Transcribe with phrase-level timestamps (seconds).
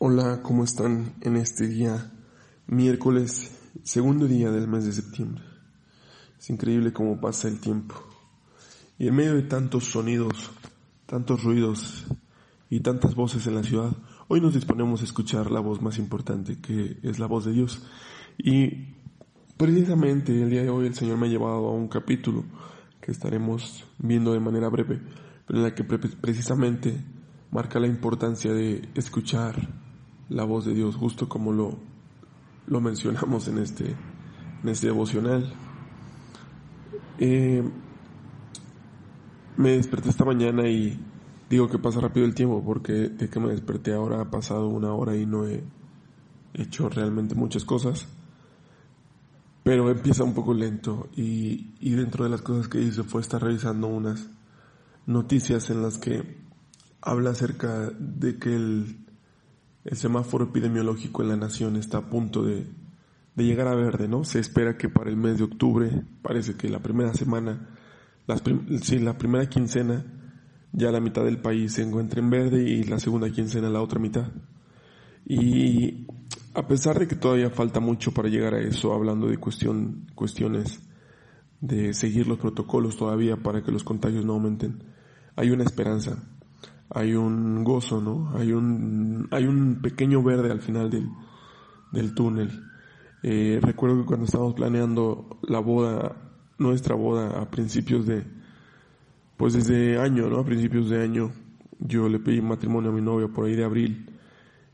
[0.00, 2.12] Hola, ¿cómo están en este día?
[2.68, 3.50] Miércoles,
[3.82, 5.42] segundo día del mes de septiembre.
[6.38, 7.96] Es increíble cómo pasa el tiempo.
[8.96, 10.52] Y en medio de tantos sonidos,
[11.06, 12.06] tantos ruidos
[12.70, 13.90] y tantas voces en la ciudad,
[14.28, 17.84] hoy nos disponemos a escuchar la voz más importante, que es la voz de Dios.
[18.38, 18.94] Y
[19.56, 22.44] precisamente el día de hoy el Señor me ha llevado a un capítulo
[23.00, 25.02] que estaremos viendo de manera breve,
[25.44, 27.04] pero en la que pre- precisamente
[27.50, 29.87] marca la importancia de escuchar
[30.28, 31.78] la voz de Dios, justo como lo,
[32.66, 33.94] lo mencionamos en este,
[34.62, 35.52] en este devocional.
[37.18, 37.62] Eh,
[39.56, 40.98] me desperté esta mañana y
[41.50, 44.92] digo que pasa rápido el tiempo porque de que me desperté ahora ha pasado una
[44.92, 45.64] hora y no he
[46.54, 48.06] hecho realmente muchas cosas.
[49.64, 53.42] Pero empieza un poco lento y, y dentro de las cosas que hice fue estar
[53.42, 54.30] revisando unas
[55.06, 56.38] noticias en las que
[57.00, 59.07] habla acerca de que el,
[59.88, 62.66] el semáforo epidemiológico en la nación está a punto de,
[63.36, 64.22] llegar a verde, ¿no?
[64.22, 67.70] Se espera que para el mes de octubre, parece que la primera semana,
[68.26, 68.42] las
[68.90, 70.04] la primera quincena,
[70.72, 73.98] ya la mitad del país se encuentre en verde y la segunda quincena la otra
[73.98, 74.30] mitad.
[75.24, 76.06] Y
[76.52, 80.80] a pesar de que todavía falta mucho para llegar a eso, hablando de cuestiones
[81.62, 84.84] de seguir los protocolos todavía para que los contagios no aumenten,
[85.34, 86.22] hay una esperanza,
[86.90, 88.32] hay un gozo, ¿no?
[88.36, 91.08] Hay un, hay un pequeño verde al final del,
[91.92, 92.50] del túnel.
[93.22, 96.16] Eh, recuerdo que cuando estábamos planeando la boda,
[96.58, 98.24] nuestra boda a principios de,
[99.36, 100.38] pues desde año, ¿no?
[100.38, 101.32] A principios de año,
[101.78, 104.10] yo le pedí matrimonio a mi novia por ahí de abril.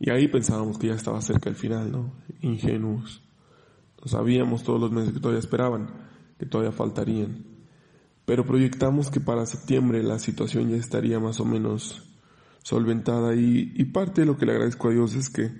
[0.00, 2.12] Y ahí pensábamos que ya estaba cerca el final, ¿no?
[2.40, 3.22] Ingenuos.
[4.04, 5.90] Sabíamos todos los meses que todavía esperaban,
[6.38, 7.44] que todavía faltarían.
[8.28, 12.02] Pero proyectamos que para septiembre la situación ya estaría más o menos
[12.62, 15.50] solventada y, y parte de lo que le agradezco a Dios es que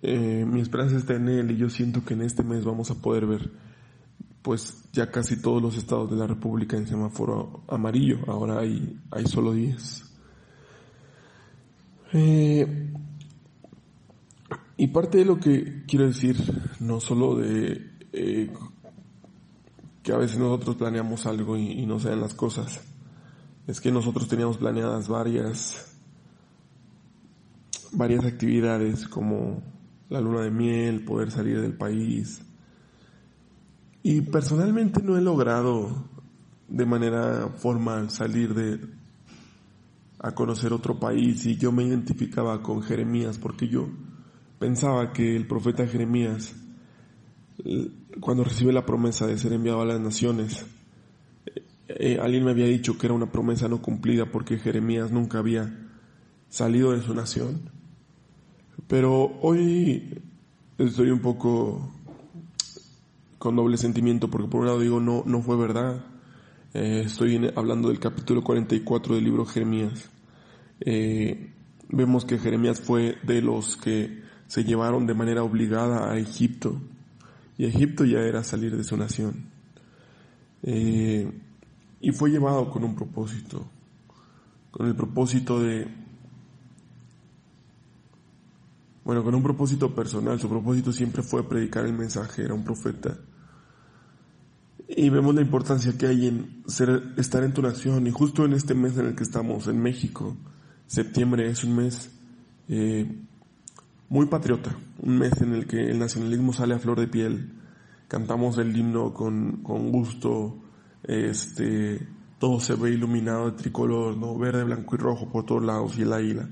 [0.00, 2.94] eh, mi esperanza está en Él y yo siento que en este mes vamos a
[3.02, 3.50] poder ver
[4.40, 9.26] pues ya casi todos los estados de la República en semáforo amarillo, ahora hay, hay
[9.26, 10.04] solo 10.
[12.14, 12.90] Eh,
[14.78, 16.38] y parte de lo que quiero decir,
[16.80, 18.50] no solo de eh,
[20.02, 22.80] que a veces nosotros planeamos algo y, no se las cosas,
[23.66, 25.96] es que nosotros teníamos planeadas varias,
[27.92, 29.62] varias actividades como
[30.08, 32.42] la luna de miel, poder salir del país.
[34.02, 36.08] Y personalmente no he logrado
[36.68, 38.80] de manera formal salir de
[40.22, 43.88] a conocer otro país y yo me identificaba con Jeremías porque yo
[44.58, 46.54] pensaba que el profeta Jeremías
[48.20, 50.66] cuando recibe la promesa de ser enviado a las naciones
[51.88, 55.88] eh, alguien me había dicho que era una promesa no cumplida porque Jeremías nunca había
[56.48, 57.70] salido de su nación
[58.86, 60.22] pero hoy
[60.78, 61.92] estoy un poco
[63.38, 66.04] con doble sentimiento porque por un lado digo no no fue verdad
[66.72, 70.08] eh, estoy hablando del capítulo 44 del libro Jeremías.
[70.80, 71.52] Eh,
[71.88, 76.80] vemos que Jeremías fue de los que se llevaron de manera obligada a Egipto.
[77.60, 79.34] Y Egipto ya era salir de su nación.
[80.62, 81.30] Eh,
[82.00, 83.68] y fue llevado con un propósito.
[84.70, 85.86] Con el propósito de...
[89.04, 90.40] Bueno, con un propósito personal.
[90.40, 92.44] Su propósito siempre fue predicar el mensaje.
[92.44, 93.18] Era un profeta.
[94.88, 98.06] Y vemos la importancia que hay en ser, estar en tu nación.
[98.06, 100.34] Y justo en este mes en el que estamos, en México,
[100.86, 102.10] septiembre es un mes
[102.68, 103.22] eh,
[104.10, 104.76] muy patriota.
[104.98, 107.54] Un mes en el que el nacionalismo sale a flor de piel.
[108.08, 110.58] Cantamos el himno con, con gusto.
[111.04, 112.06] Este,
[112.38, 114.36] todo se ve iluminado de tricolor, ¿no?
[114.36, 116.48] Verde, blanco y rojo por todos lados y el águila.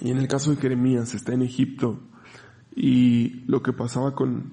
[0.00, 1.98] Y en el caso de Jeremías, está en Egipto.
[2.74, 4.52] Y lo que pasaba con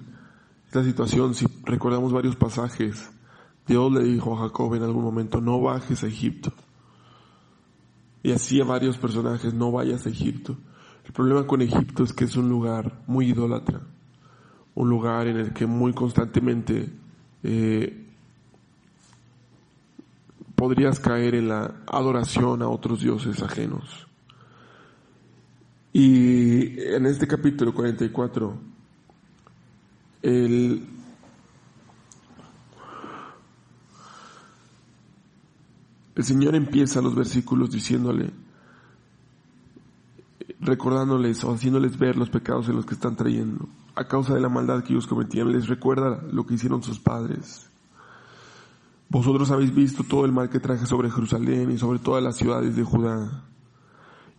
[0.66, 3.10] esta situación, si recordamos varios pasajes,
[3.66, 6.52] Dios le dijo a Jacob en algún momento, no bajes a Egipto.
[8.24, 10.56] Y así a varios personajes, no vayas a Egipto.
[11.04, 13.82] El problema con Egipto es que es un lugar muy idólatra.
[14.74, 16.88] Un lugar en el que muy constantemente
[17.42, 18.06] eh,
[20.54, 24.06] podrías caer en la adoración a otros dioses ajenos.
[25.92, 28.58] Y en este capítulo 44,
[30.22, 30.93] el,
[36.16, 38.30] el Señor empieza los versículos diciéndole,
[40.60, 43.68] recordándoles o haciéndoles ver los pecados en los que están trayendo.
[43.96, 47.68] A causa de la maldad que ellos cometían, les recuerda lo que hicieron sus padres.
[49.08, 52.74] Vosotros habéis visto todo el mal que traje sobre Jerusalén y sobre todas las ciudades
[52.74, 53.44] de Judá.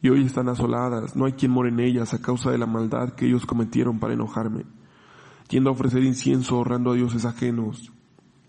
[0.01, 3.13] Y hoy están asoladas, no hay quien more en ellas a causa de la maldad
[3.13, 4.66] que ellos cometieron para enojarme,
[5.50, 7.92] yendo a ofrecer incienso ahorrando a dioses ajenos,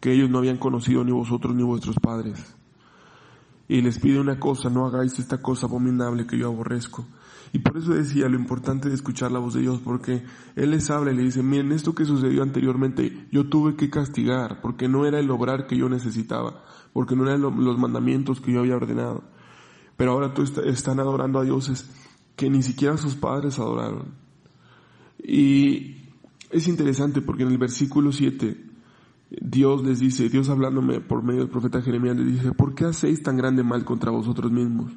[0.00, 2.56] que ellos no habían conocido ni vosotros ni vuestros padres.
[3.68, 7.06] Y les pide una cosa, no hagáis esta cosa abominable que yo aborrezco.
[7.52, 10.24] Y por eso decía lo importante de escuchar la voz de Dios, porque
[10.56, 14.60] Él les habla y le dice, miren, esto que sucedió anteriormente, yo tuve que castigar,
[14.60, 18.60] porque no era el obrar que yo necesitaba, porque no eran los mandamientos que yo
[18.60, 19.24] había ordenado.
[19.96, 21.88] Pero ahora tú están adorando a dioses
[22.36, 24.14] que ni siquiera sus padres adoraron.
[25.22, 25.96] Y
[26.50, 28.56] es interesante porque en el versículo 7,
[29.30, 33.22] Dios les dice, Dios hablándome por medio del profeta Jeremías, les dice, ¿por qué hacéis
[33.22, 34.92] tan grande mal contra vosotros mismos?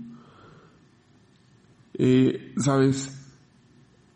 [1.94, 3.34] Eh, Sabes,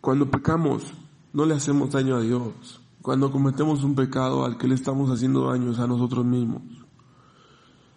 [0.01, 0.93] cuando pecamos,
[1.33, 2.81] no le hacemos daño a Dios.
[3.01, 6.61] Cuando cometemos un pecado al que le estamos haciendo daños a nosotros mismos.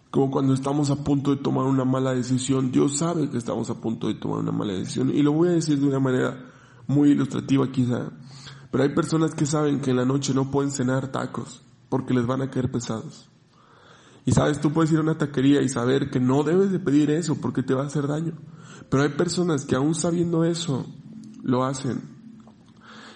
[0.09, 3.75] Como cuando estamos a punto de tomar una mala decisión, Dios sabe que estamos a
[3.75, 5.11] punto de tomar una mala decisión.
[5.11, 6.45] Y lo voy a decir de una manera
[6.87, 8.11] muy ilustrativa quizá.
[8.71, 12.25] Pero hay personas que saben que en la noche no pueden cenar tacos porque les
[12.25, 13.29] van a caer pesados.
[14.25, 17.09] Y sabes, tú puedes ir a una taquería y saber que no debes de pedir
[17.11, 18.33] eso porque te va a hacer daño.
[18.89, 20.85] Pero hay personas que aún sabiendo eso,
[21.43, 22.01] lo hacen.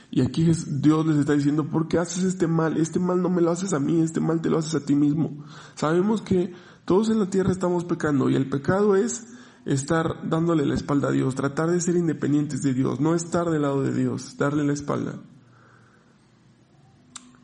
[0.10, 2.78] Y aquí Dios les está diciendo, ¿por qué haces este mal?
[2.78, 4.96] Este mal no me lo haces a mí, este mal te lo haces a ti
[4.96, 5.44] mismo.
[5.76, 6.54] Sabemos que
[6.86, 9.28] todos en la tierra estamos pecando y el pecado es
[9.66, 13.62] estar dándole la espalda a Dios, tratar de ser independientes de Dios, no estar del
[13.62, 15.20] lado de Dios, darle la espalda.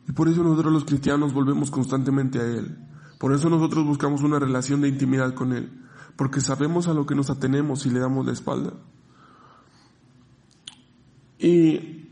[0.08, 2.78] Y por eso nosotros los cristianos volvemos constantemente a Él.
[3.18, 5.70] Por eso nosotros buscamos una relación de intimidad con Él,
[6.16, 8.72] porque sabemos a lo que nos atenemos y le damos la espalda.
[11.38, 12.08] Y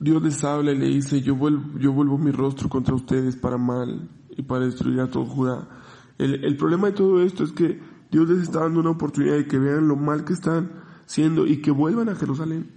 [0.00, 4.42] Dios les habla y le dice, yo vuelvo, mi rostro contra ustedes para mal y
[4.42, 5.68] para destruir a todo Judá.
[6.18, 7.80] El problema de todo esto es que
[8.10, 10.72] Dios les está dando una oportunidad de que vean lo mal que están
[11.06, 12.70] siendo y que vuelvan a Jerusalén,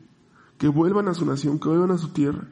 [0.58, 2.48] que vuelvan a su nación, que vuelvan a su tierra.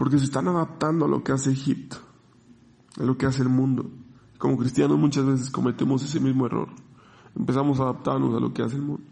[0.00, 1.98] Porque se están adaptando a lo que hace Egipto,
[2.98, 3.90] a lo que hace el mundo.
[4.38, 6.70] Como cristianos muchas veces cometemos ese mismo error.
[7.36, 9.02] Empezamos a adaptarnos a lo que hace el mundo.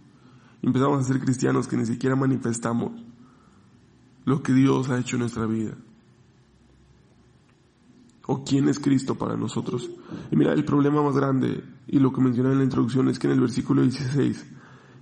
[0.63, 2.93] Empezamos a ser cristianos que ni siquiera manifestamos
[4.25, 5.75] lo que Dios ha hecho en nuestra vida
[8.27, 9.91] o quién es Cristo para nosotros.
[10.31, 13.27] Y mira, el problema más grande, y lo que mencioné en la introducción, es que
[13.27, 14.47] en el versículo 16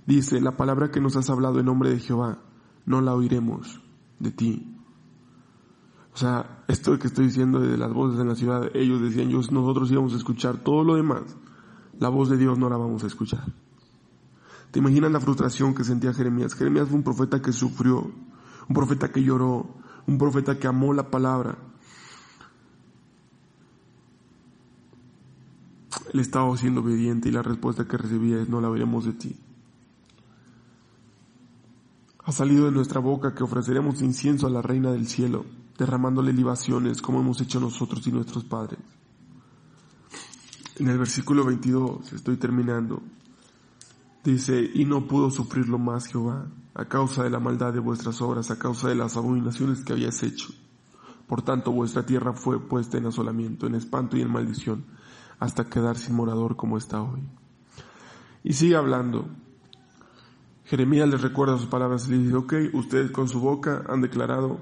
[0.05, 2.39] dice, la palabra que nos has hablado en nombre de Jehová,
[2.85, 3.79] no la oiremos
[4.19, 4.76] de ti.
[6.17, 9.91] O sea, esto que estoy diciendo de las voces en la ciudad, ellos decían, nosotros
[9.91, 11.21] íbamos a escuchar todo lo demás,
[11.99, 13.45] la voz de Dios no la vamos a escuchar.
[14.71, 16.55] ¿Te imaginas la frustración que sentía Jeremías?
[16.55, 17.99] Jeremías fue un profeta que sufrió,
[18.67, 19.75] un profeta que lloró,
[20.07, 21.55] un profeta que amó la palabra,
[26.11, 29.35] Él estaba siendo obediente y la respuesta que recibía es no la veremos de ti.
[32.23, 35.45] Ha salido de nuestra boca que ofreceremos incienso a la reina del cielo,
[35.77, 38.79] derramándole libaciones como hemos hecho nosotros y nuestros padres.
[40.77, 43.01] En el versículo 22, estoy terminando,
[44.23, 48.51] dice, y no pudo sufrirlo más Jehová, a causa de la maldad de vuestras obras,
[48.51, 50.49] a causa de las abominaciones que habías hecho.
[51.27, 54.85] Por tanto, vuestra tierra fue puesta en asolamiento, en espanto y en maldición
[55.39, 57.21] hasta quedar sin morador como está hoy.
[58.43, 59.27] Y sigue hablando.
[60.65, 64.59] Jeremías les recuerda sus palabras y le dice, ok, ustedes con su boca han declarado,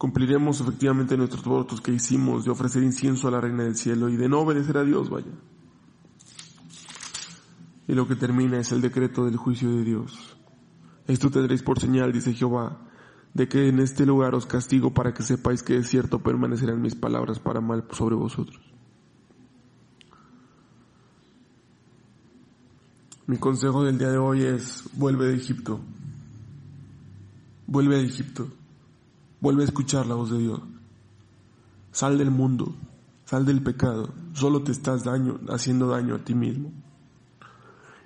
[0.00, 4.16] cumpliremos efectivamente nuestros votos que hicimos de ofrecer incienso a la reina del cielo y
[4.16, 5.30] de no obedecer a Dios, vaya.
[7.86, 10.38] Y lo que termina es el decreto del juicio de Dios.
[11.06, 12.78] Esto tendréis por señal, dice Jehová,
[13.34, 16.94] de que en este lugar os castigo para que sepáis que es cierto permanecerán mis
[16.94, 18.58] palabras para mal sobre vosotros.
[23.26, 25.78] Mi consejo del día de hoy es, vuelve de Egipto.
[27.66, 28.48] Vuelve de Egipto.
[29.40, 30.60] Vuelve a escuchar la voz de Dios.
[31.92, 32.74] Sal del mundo.
[33.24, 34.12] Sal del pecado.
[34.34, 36.72] Solo te estás daño, haciendo daño a ti mismo.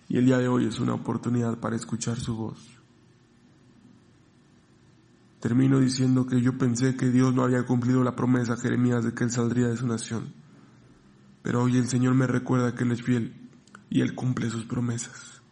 [0.09, 2.75] Y el día de hoy es una oportunidad para escuchar su voz.
[5.41, 9.13] Termino diciendo que yo pensé que Dios no había cumplido la promesa a Jeremías de
[9.13, 10.33] que él saldría de su nación.
[11.43, 13.35] pero hoy el Señor me recuerda que Él es fiel
[13.91, 15.43] y Él cumple sus promesas.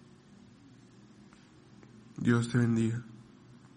[2.17, 3.05] Dios te bendiga.